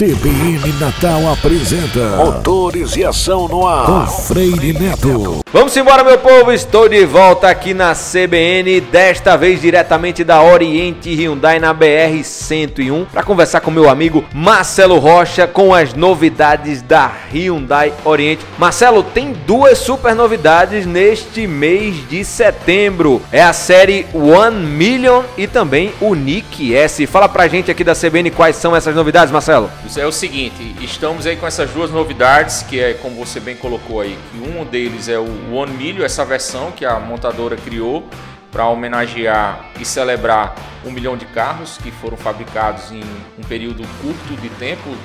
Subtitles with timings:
[0.00, 5.40] CBN Natal apresenta Motores e Ação no Ar com Freire Neto.
[5.52, 6.50] Vamos embora, meu povo.
[6.52, 13.04] Estou de volta aqui na CBN, desta vez diretamente da Oriente Hyundai na BR 101,
[13.12, 18.46] para conversar com meu amigo Marcelo Rocha com as novidades da Hyundai Oriente.
[18.56, 23.20] Marcelo, tem duas super novidades neste mês de setembro.
[23.30, 27.06] É a série One Million e também o Nick S.
[27.06, 29.68] Fala pra gente aqui da CBN quais são essas novidades, Marcelo.
[29.96, 34.00] É o seguinte, estamos aí com essas duas novidades, que é como você bem colocou
[34.00, 38.08] aí, que um deles é o One Million, essa versão que a montadora criou
[38.52, 40.54] para homenagear e celebrar
[40.86, 43.02] um milhão de carros que foram fabricados em
[43.38, 44.96] um período curto de tempo.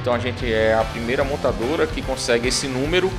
[0.00, 3.10] Então a gente é a primeira montadora que consegue esse número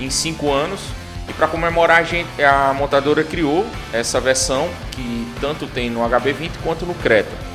[0.00, 0.80] em cinco anos.
[1.28, 6.50] E para comemorar, a, gente, a montadora criou essa versão que tanto tem no HB20
[6.64, 7.51] quanto no Creta.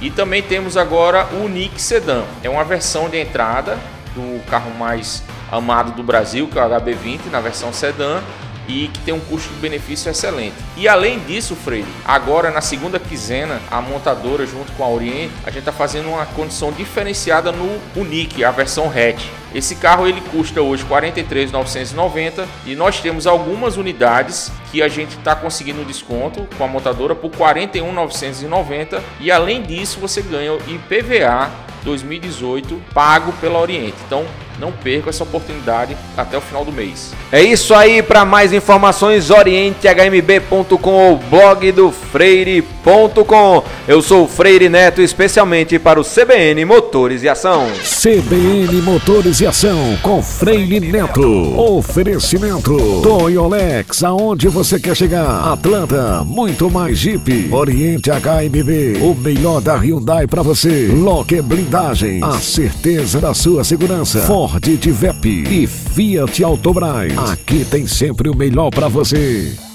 [0.00, 2.24] E também temos agora o Nick Sedan.
[2.42, 3.78] É uma versão de entrada
[4.14, 8.20] do carro mais amado do Brasil, que é o HB20, na versão sedã,
[8.68, 10.54] e que tem um custo-benefício excelente.
[10.76, 15.50] E além disso, Freire, agora na segunda quinzena, a montadora junto com a Oriente, a
[15.50, 19.24] gente está fazendo uma condição diferenciada no Unique, a versão hatch.
[19.54, 25.34] Esse carro ele custa hoje 43.990 e nós temos algumas unidades que a gente está
[25.34, 31.50] conseguindo desconto com a montadora por 41.990 e além disso você ganha o IPVA
[31.82, 33.96] 2018 pago pela Oriente.
[34.06, 34.26] Então
[34.60, 37.12] não perca essa oportunidade até o final do mês.
[37.30, 43.62] É isso aí, para mais informações orientehmb.com ou blog do freire.com.
[43.86, 47.66] Eu sou o Freire Neto, especialmente para o CBN Motores e Ação.
[47.82, 51.58] CBN Motores e Ação com Freire Neto.
[51.58, 55.52] Oferecimento Toyolex, aonde você quer chegar?
[55.52, 57.48] Atlanta, muito mais Jeep.
[57.52, 60.88] Oriente HMB, o melhor da Hyundai para você.
[60.88, 64.20] Locker Blindagem, a certeza da sua segurança.
[64.48, 67.12] Ford de Vep e Fiat Autobras.
[67.30, 69.67] Aqui tem sempre o melhor para você.